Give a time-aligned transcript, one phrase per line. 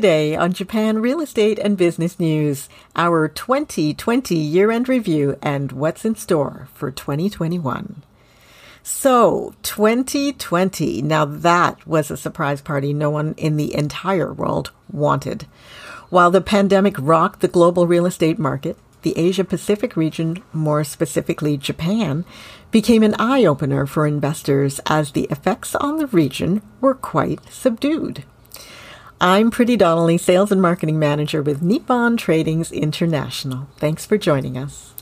[0.00, 6.06] today on Japan Real Estate and Business News, our 2020 year end review and what's
[6.06, 8.02] in store for 2021.
[8.82, 15.46] So, 2020, now that was a surprise party no one in the entire world wanted.
[16.08, 21.58] While the pandemic rocked the global real estate market, the Asia Pacific region, more specifically
[21.58, 22.24] Japan,
[22.70, 28.24] became an eye opener for investors as the effects on the region were quite subdued.
[29.22, 33.68] I'm Pretty Donnelly, Sales and Marketing Manager with Nippon Tradings International.
[33.76, 34.94] Thanks for joining us.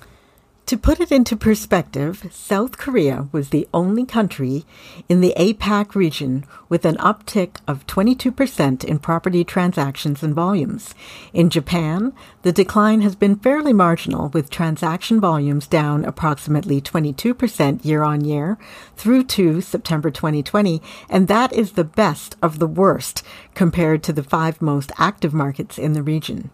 [0.69, 4.67] To put it into perspective, South Korea was the only country
[5.09, 10.95] in the APAC region with an uptick of 22% in property transactions and volumes.
[11.33, 18.03] In Japan, the decline has been fairly marginal with transaction volumes down approximately 22% year
[18.03, 18.59] on year
[18.95, 23.23] through to September 2020, and that is the best of the worst
[23.55, 26.51] compared to the five most active markets in the region.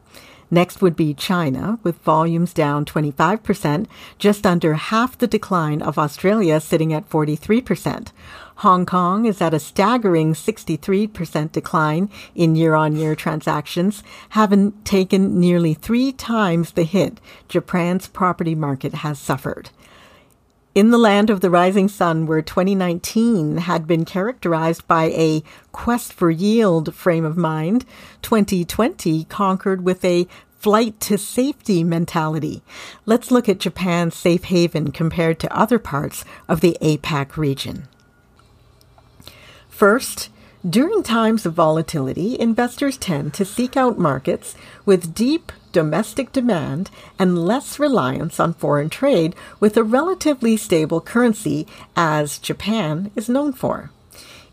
[0.51, 3.87] Next would be China, with volumes down 25%,
[4.19, 8.13] just under half the decline of Australia, sitting at 43%.
[8.57, 15.41] Hong Kong is at a staggering 63% decline in year on year transactions, having taken
[15.41, 19.71] nearly three times the hit Japan's property market has suffered.
[20.75, 26.13] In the land of the rising sun, where 2019 had been characterized by a quest
[26.13, 27.85] for yield frame of mind,
[28.23, 30.27] 2020 conquered with a
[30.59, 32.61] flight to safety mentality.
[33.07, 37.87] Let's look at Japan's safe haven compared to other parts of the APAC region.
[39.69, 40.29] First,
[40.69, 47.45] during times of volatility, investors tend to seek out markets with deep domestic demand and
[47.45, 53.91] less reliance on foreign trade with a relatively stable currency, as Japan is known for.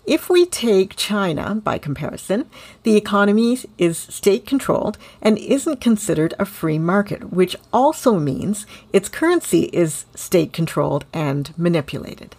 [0.08, 2.50] If we take China by comparison,
[2.82, 9.08] the economy is state controlled and isn't considered a free market, which also means its
[9.08, 12.36] currency is state controlled and manipulated.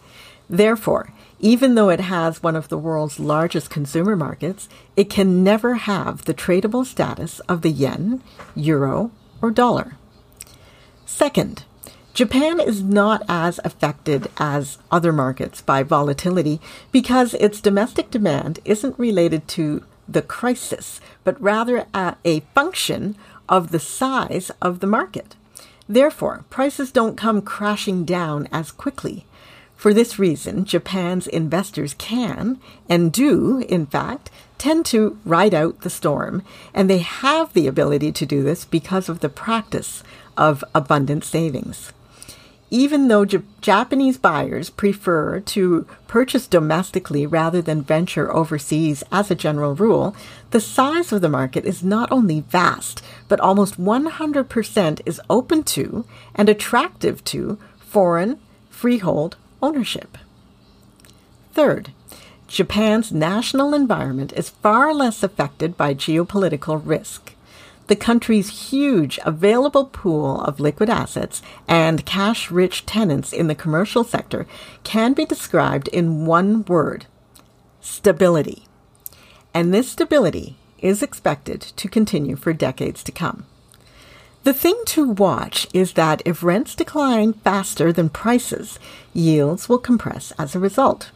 [0.51, 5.75] Therefore, even though it has one of the world's largest consumer markets, it can never
[5.75, 8.23] have the tradable status of the yen,
[8.55, 9.11] euro,
[9.43, 9.97] or dollar.
[11.05, 11.65] Second,
[12.15, 16.61] Japan is not as affected as other markets by volatility
[16.93, 23.17] because its domestic demand isn't related to the crisis, but rather a function
[23.49, 25.35] of the size of the market.
[25.89, 29.27] Therefore, prices don't come crashing down as quickly
[29.83, 35.91] for this reason, Japan's investors can, and do, in fact, tend to ride out the
[35.91, 40.05] storm, and they have the ability to do this because of the practice
[40.37, 41.93] of abundant savings.
[42.71, 49.35] Even though J- Japanese buyers prefer to purchase domestically rather than venture overseas as a
[49.35, 50.15] general rule,
[50.53, 56.05] the size of the market is not only vast, but almost 100% is open to
[56.37, 58.39] and attractive to foreign,
[58.71, 60.19] freehold, ownership.
[61.53, 61.93] Third,
[62.49, 67.35] Japan's national environment is far less affected by geopolitical risk.
[67.87, 74.05] The country's huge available pool of liquid assets and cash rich tenants in the commercial
[74.05, 74.47] sector
[74.85, 77.07] can be described in one word
[77.81, 78.67] stability.
[79.53, 83.47] And this stability is expected to continue for decades to come.
[84.45, 88.81] The thing to watch is that if rents decline faster than prices,
[89.15, 91.13] yields will compress as a result.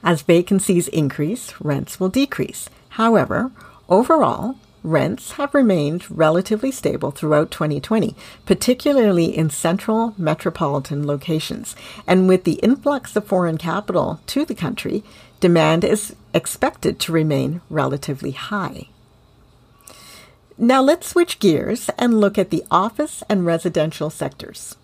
[0.00, 2.68] As vacancies increase, rents will decrease.
[2.90, 3.50] However,
[3.88, 4.54] overall,
[4.84, 8.14] rents have remained relatively stable throughout 2020,
[8.46, 11.74] particularly in central metropolitan locations.
[12.06, 15.02] And with the influx of foreign capital to the country,
[15.40, 18.86] demand is expected to remain relatively high.
[20.56, 24.76] Now let's switch gears and look at the office and residential sectors.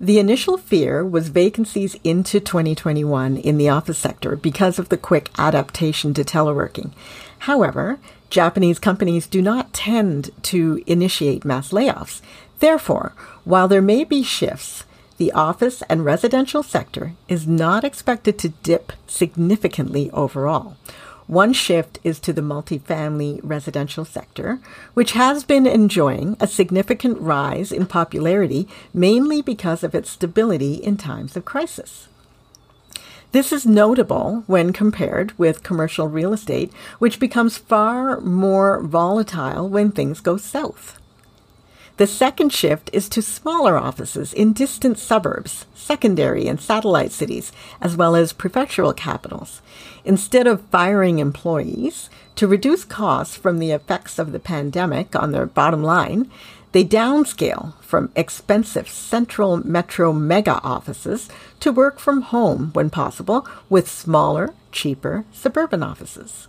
[0.00, 5.30] The initial fear was vacancies into 2021 in the office sector because of the quick
[5.36, 6.92] adaptation to teleworking.
[7.40, 7.98] However,
[8.30, 12.20] Japanese companies do not tend to initiate mass layoffs.
[12.60, 14.84] Therefore, while there may be shifts,
[15.16, 20.76] the office and residential sector is not expected to dip significantly overall.
[21.28, 24.60] One shift is to the multifamily residential sector,
[24.94, 30.96] which has been enjoying a significant rise in popularity mainly because of its stability in
[30.96, 32.08] times of crisis.
[33.32, 39.90] This is notable when compared with commercial real estate, which becomes far more volatile when
[39.92, 40.98] things go south.
[41.98, 47.50] The second shift is to smaller offices in distant suburbs, secondary and satellite cities,
[47.80, 49.60] as well as prefectural capitals.
[50.04, 55.44] Instead of firing employees, to reduce costs from the effects of the pandemic on their
[55.44, 56.30] bottom line,
[56.70, 61.28] they downscale from expensive central metro mega offices
[61.58, 66.46] to work from home when possible with smaller, cheaper suburban offices.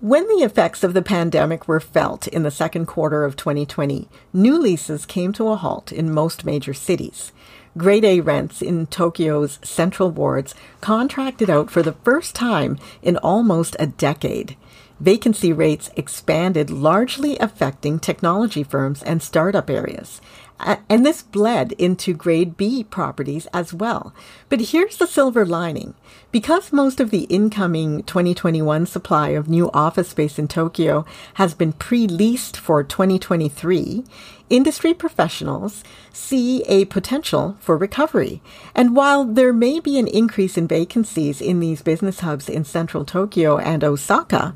[0.00, 4.58] When the effects of the pandemic were felt in the second quarter of 2020, new
[4.58, 7.32] leases came to a halt in most major cities.
[7.78, 13.74] Grade A rents in Tokyo's central wards contracted out for the first time in almost
[13.78, 14.54] a decade.
[15.00, 20.20] Vacancy rates expanded, largely affecting technology firms and startup areas.
[20.58, 24.14] And this bled into grade B properties as well.
[24.48, 25.94] But here's the silver lining.
[26.32, 31.04] Because most of the incoming 2021 supply of new office space in Tokyo
[31.34, 34.04] has been pre-leased for 2023,
[34.48, 38.40] industry professionals see a potential for recovery.
[38.74, 43.04] And while there may be an increase in vacancies in these business hubs in central
[43.04, 44.54] Tokyo and Osaka,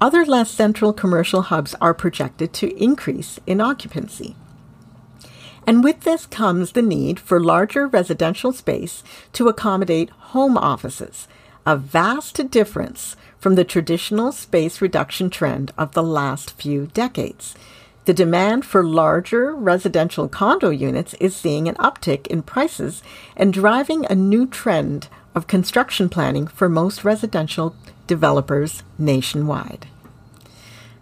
[0.00, 4.36] other less central commercial hubs are projected to increase in occupancy.
[5.70, 11.28] And with this comes the need for larger residential space to accommodate home offices,
[11.64, 17.54] a vast difference from the traditional space reduction trend of the last few decades.
[18.04, 23.00] The demand for larger residential condo units is seeing an uptick in prices
[23.36, 25.06] and driving a new trend
[25.36, 27.76] of construction planning for most residential
[28.08, 29.86] developers nationwide.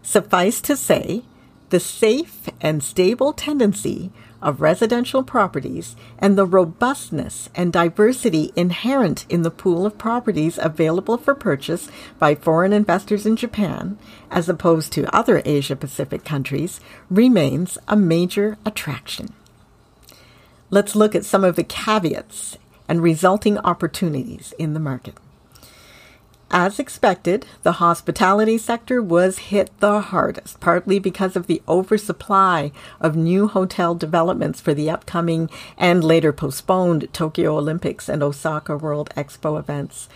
[0.02, 1.22] Suffice to say,
[1.70, 4.10] the safe and stable tendency
[4.40, 11.16] of residential properties and the robustness and diversity inherent in the pool of properties available
[11.16, 11.88] for purchase
[12.18, 13.98] by foreign investors in Japan,
[14.30, 16.80] as opposed to other Asia Pacific countries,
[17.10, 19.32] remains a major attraction.
[20.70, 22.58] Let's look at some of the caveats
[22.88, 25.14] and resulting opportunities in the market.
[26.50, 33.14] As expected, the hospitality sector was hit the hardest, partly because of the oversupply of
[33.14, 39.58] new hotel developments for the upcoming and later postponed Tokyo Olympics and Osaka World Expo
[39.58, 40.08] events.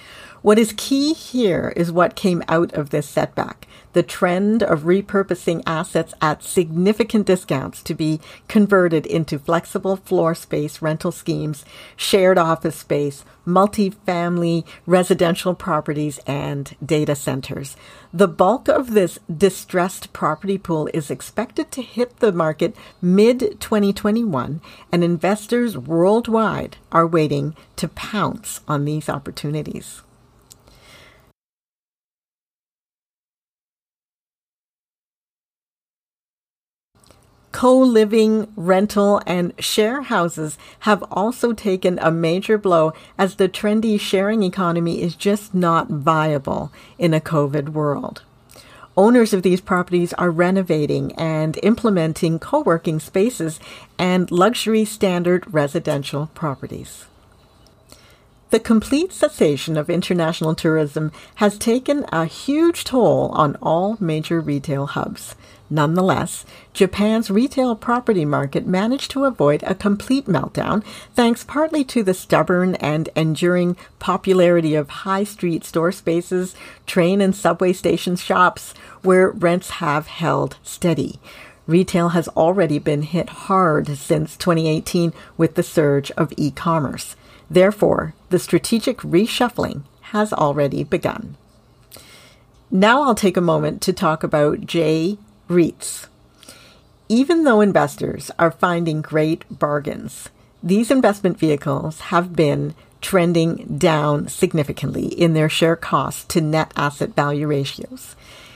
[0.43, 5.62] What is key here is what came out of this setback the trend of repurposing
[5.67, 12.77] assets at significant discounts to be converted into flexible floor space rental schemes, shared office
[12.77, 17.77] space, multifamily residential properties, and data centers.
[18.12, 24.61] The bulk of this distressed property pool is expected to hit the market mid 2021,
[24.91, 30.03] and investors worldwide are waiting to pounce on these opportunities.
[37.62, 44.43] Co-living, rental, and share houses have also taken a major blow as the trendy sharing
[44.43, 48.23] economy is just not viable in a COVID world.
[48.97, 53.61] Owners of these properties are renovating and implementing co-working spaces
[53.97, 57.05] and luxury standard residential properties.
[58.50, 64.87] The complete cessation of international tourism has taken a huge toll on all major retail
[64.87, 65.37] hubs.
[65.73, 72.12] Nonetheless, Japan's retail property market managed to avoid a complete meltdown thanks partly to the
[72.12, 76.55] stubborn and enduring popularity of high street store spaces,
[76.87, 81.19] train and subway station shops, where rents have held steady.
[81.67, 87.17] Retail has already been hit hard since 2018 with the surge of e commerce.
[87.49, 91.38] Therefore, the strategic reshuffling has already begun.
[92.71, 95.17] Now I'll take a moment to talk about J
[95.49, 96.06] REITs.
[97.08, 100.30] Even though investors are finding great bargains,
[100.62, 107.14] these investment vehicles have been trending down significantly in their share cost to net asset
[107.14, 108.14] value ratios.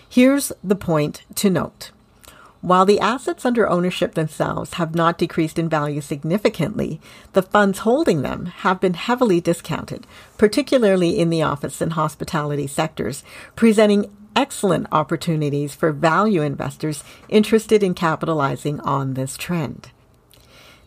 [0.08, 1.90] Here's the point to note.
[2.62, 7.00] While the assets under ownership themselves have not decreased in value significantly,
[7.32, 10.06] the funds holding them have been heavily discounted,
[10.38, 13.22] particularly in the office and hospitality sectors,
[13.54, 19.90] presenting excellent opportunities for value investors interested in capitalizing on this trend.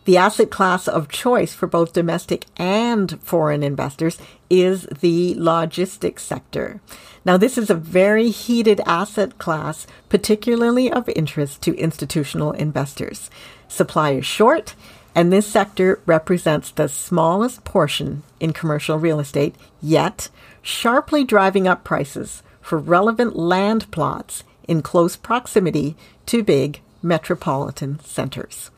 [0.06, 6.80] The asset class of choice for both domestic and foreign investors is the logistics sector.
[7.24, 13.30] Now, this is a very heated asset class, particularly of interest to institutional investors.
[13.68, 14.74] Supply is short,
[15.14, 20.30] and this sector represents the smallest portion in commercial real estate, yet
[20.62, 28.70] sharply driving up prices for relevant land plots in close proximity to big metropolitan centers.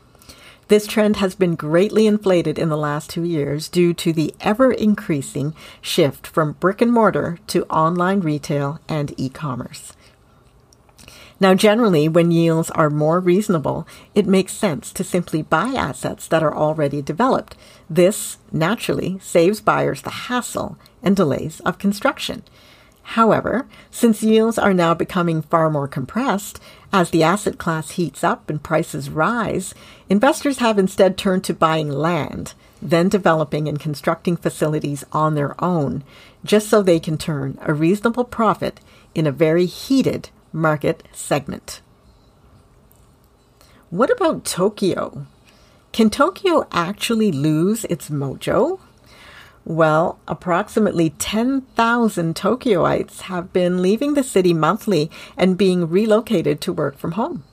[0.69, 4.73] This trend has been greatly inflated in the last two years due to the ever
[4.73, 9.93] increasing shift from brick and mortar to online retail and e commerce.
[11.39, 16.43] Now, generally, when yields are more reasonable, it makes sense to simply buy assets that
[16.43, 17.57] are already developed.
[17.91, 22.43] This naturally saves buyers the hassle and delays of construction.
[23.03, 26.61] However, since yields are now becoming far more compressed,
[26.93, 29.75] as the asset class heats up and prices rise,
[30.09, 36.05] investors have instead turned to buying land, then developing and constructing facilities on their own,
[36.45, 38.81] just so they can turn a reasonable profit
[39.15, 41.81] in a very heated market segment.
[43.91, 45.27] What about Tokyo?
[45.93, 48.81] Can Tokyo actually lose its mojo?
[49.65, 56.99] Well, approximately 10,000 Tokyoites have been leaving the city monthly and being relocated to work
[56.99, 57.45] from home.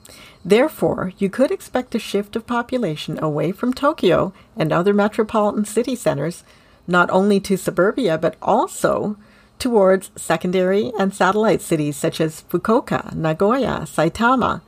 [0.44, 5.94] Therefore, you could expect a shift of population away from Tokyo and other metropolitan city
[5.94, 6.42] centers,
[6.86, 9.16] not only to suburbia, but also
[9.58, 14.62] towards secondary and satellite cities such as Fukuoka, Nagoya, Saitama,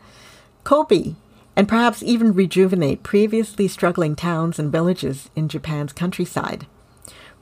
[0.62, 1.14] Kobe,
[1.56, 6.66] and perhaps even rejuvenate previously struggling towns and villages in Japan's countryside.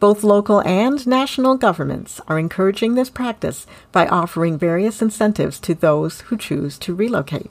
[0.00, 6.22] Both local and national governments are encouraging this practice by offering various incentives to those
[6.22, 7.50] who choose to relocate.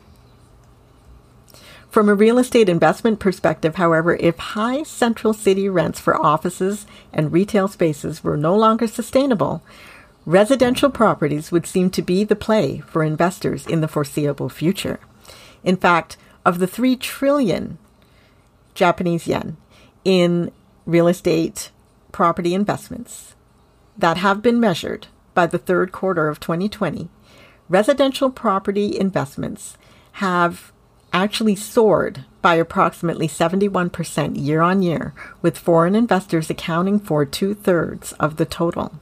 [1.92, 7.32] From a real estate investment perspective, however, if high central city rents for offices and
[7.32, 9.64] retail spaces were no longer sustainable,
[10.26, 15.00] residential properties would seem to be the play for investors in the foreseeable future.
[15.64, 17.78] In fact, of the 3 trillion
[18.74, 19.58] Japanese yen
[20.04, 20.52] in
[20.86, 21.70] real estate
[22.12, 23.36] property investments
[23.98, 27.10] that have been measured by the third quarter of 2020,
[27.68, 29.78] residential property investments
[30.14, 30.72] have
[31.14, 38.14] actually soared by approximately 71% year on year, with foreign investors accounting for two thirds
[38.14, 38.94] of the total.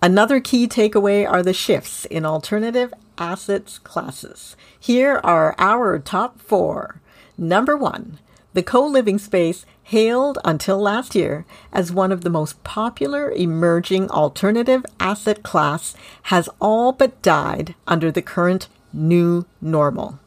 [0.00, 4.56] Another key takeaway are the shifts in alternative assets classes.
[4.78, 7.00] Here are our top four.
[7.38, 8.18] Number one,
[8.54, 14.10] the co living space, hailed until last year as one of the most popular emerging
[14.10, 15.94] alternative asset class,
[16.24, 20.18] has all but died under the current new normal.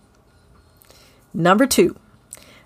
[1.33, 1.95] Number two,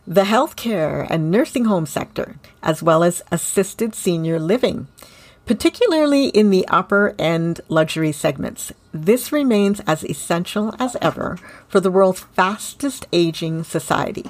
[0.07, 4.87] the healthcare and nursing home sector, as well as assisted senior living,
[5.45, 8.71] particularly in the upper end luxury segments.
[8.91, 11.37] This remains as essential as ever
[11.67, 14.25] for the world's fastest aging society.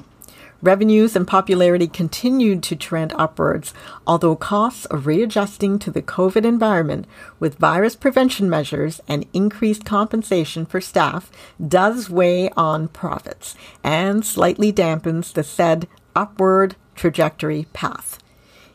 [0.62, 3.74] Revenues and popularity continued to trend upwards,
[4.06, 7.06] although costs of readjusting to the COVID environment
[7.40, 11.32] with virus prevention measures and increased compensation for staff
[11.66, 18.20] does weigh on profits and slightly dampens the said upward trajectory path.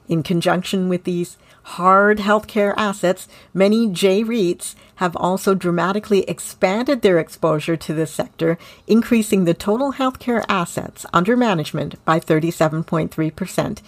[0.08, 7.18] In conjunction with these hard healthcare assets, many J REITs have also dramatically expanded their
[7.18, 8.56] exposure to this sector,
[8.86, 13.80] increasing the total healthcare assets under management by 37.3%,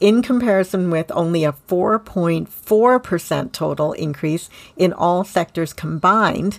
[0.00, 6.58] in comparison with only a 4.4% total increase in all sectors combined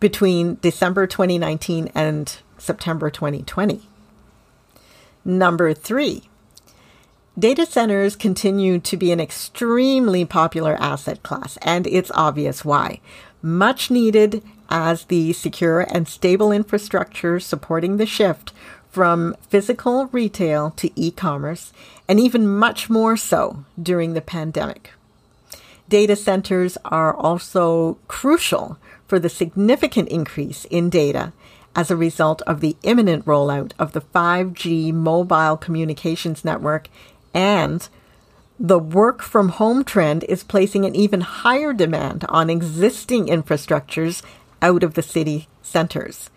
[0.00, 3.82] between December 2019 and September 2020.
[5.24, 6.29] Number three,
[7.38, 13.00] Data centers continue to be an extremely popular asset class, and it's obvious why.
[13.40, 18.52] Much needed as the secure and stable infrastructure supporting the shift
[18.90, 21.72] from physical retail to e commerce,
[22.08, 24.90] and even much more so during the pandemic.
[25.88, 31.32] Data centers are also crucial for the significant increase in data
[31.74, 36.88] as a result of the imminent rollout of the 5G mobile communications network
[37.34, 37.88] and
[38.58, 44.22] the work from home trend is placing an even higher demand on existing infrastructures
[44.60, 46.28] out of the city centers.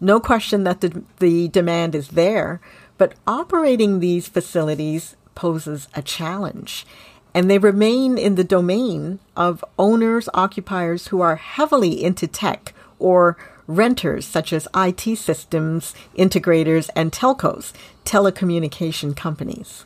[0.00, 2.60] No question that the, the demand is there,
[2.98, 6.86] but operating these facilities poses a challenge.
[7.34, 13.36] And they remain in the domain of owners, occupiers who are heavily into tech or
[13.66, 17.74] renters such as IT systems, integrators, and telcos,
[18.06, 19.84] telecommunication companies.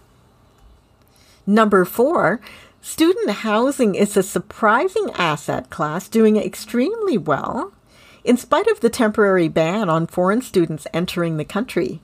[1.50, 2.40] Number four,
[2.80, 7.72] student housing is a surprising asset class doing extremely well
[8.22, 12.00] in spite of the temporary ban on foreign students entering the country.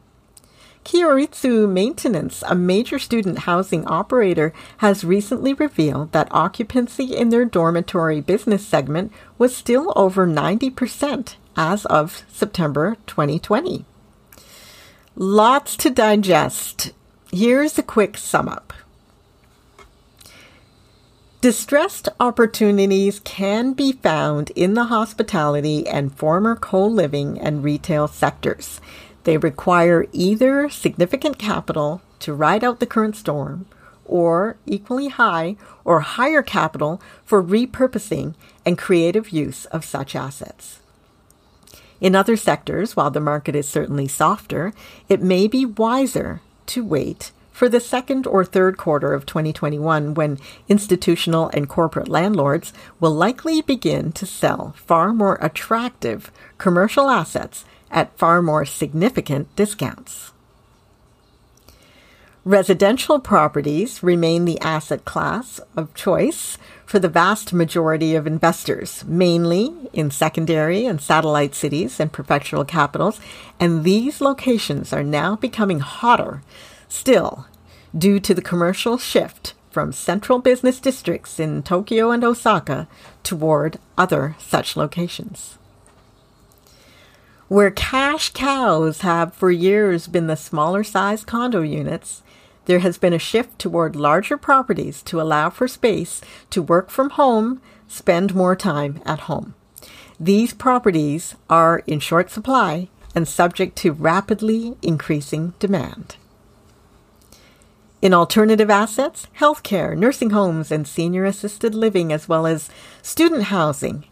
[0.84, 8.20] Kyoritsu Maintenance, a major student housing operator, has recently revealed that occupancy in their dormitory
[8.20, 13.84] business segment was still over 90% as of September 2020.
[15.14, 16.90] Lots to digest.
[17.30, 18.72] Here's a quick sum up.
[21.46, 28.80] Distressed opportunities can be found in the hospitality and former co living and retail sectors.
[29.22, 33.66] They require either significant capital to ride out the current storm
[34.04, 38.34] or equally high or higher capital for repurposing
[38.64, 40.80] and creative use of such assets.
[42.00, 44.72] In other sectors, while the market is certainly softer,
[45.08, 50.38] it may be wiser to wait for the second or third quarter of 2021 when
[50.68, 52.70] institutional and corporate landlords
[53.00, 60.32] will likely begin to sell far more attractive commercial assets at far more significant discounts.
[62.44, 69.72] Residential properties remain the asset class of choice for the vast majority of investors, mainly
[69.94, 73.18] in secondary and satellite cities and prefectural capitals,
[73.58, 76.42] and these locations are now becoming hotter
[76.96, 77.46] still
[77.96, 82.88] due to the commercial shift from central business districts in Tokyo and Osaka
[83.22, 85.58] toward other such locations.
[87.48, 92.22] Where cash cows have for years been the smaller size condo units,
[92.64, 97.10] there has been a shift toward larger properties to allow for space to work from
[97.10, 99.54] home, spend more time at home.
[100.18, 106.16] These properties are in short supply and subject to rapidly increasing demand.
[108.06, 112.70] In alternative assets, healthcare, nursing homes, and senior assisted living, as well as
[113.02, 114.04] student housing,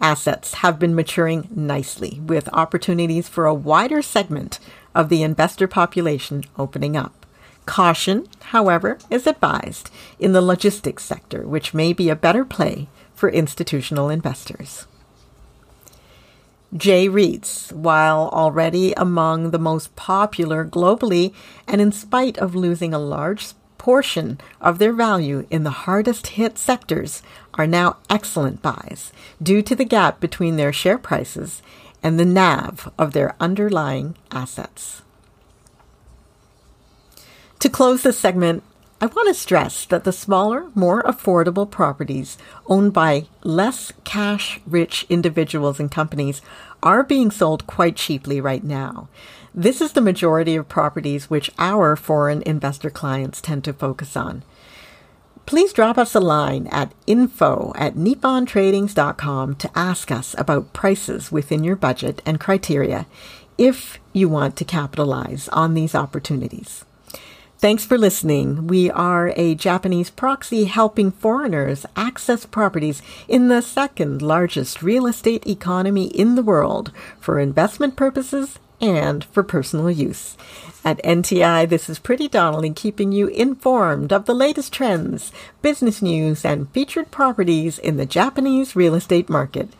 [0.00, 4.60] assets have been maturing nicely with opportunities for a wider segment
[4.94, 7.26] of the investor population opening up.
[7.66, 13.28] Caution, however, is advised in the logistics sector, which may be a better play for
[13.28, 14.86] institutional investors.
[16.76, 21.32] J REITs, while already among the most popular globally,
[21.68, 26.58] and in spite of losing a large portion of their value in the hardest hit
[26.58, 27.22] sectors,
[27.54, 31.62] are now excellent buys due to the gap between their share prices
[32.02, 35.02] and the NAV of their underlying assets.
[37.60, 38.64] To close this segment,
[39.04, 42.38] I want to stress that the smaller, more affordable properties
[42.68, 46.40] owned by less cash rich individuals and companies
[46.82, 49.10] are being sold quite cheaply right now.
[49.54, 54.42] This is the majority of properties which our foreign investor clients tend to focus on.
[55.44, 61.62] Please drop us a line at info at nippontradings.com to ask us about prices within
[61.62, 63.04] your budget and criteria
[63.58, 66.86] if you want to capitalize on these opportunities.
[67.64, 68.66] Thanks for listening.
[68.66, 75.46] We are a Japanese proxy helping foreigners access properties in the second largest real estate
[75.46, 80.36] economy in the world for investment purposes and for personal use.
[80.84, 86.44] At NTI, this is Pretty Donnelly keeping you informed of the latest trends, business news,
[86.44, 89.70] and featured properties in the Japanese real estate market.